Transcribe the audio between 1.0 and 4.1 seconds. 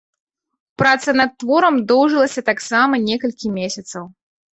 над творам доўжылася таксама некалькі месяцаў.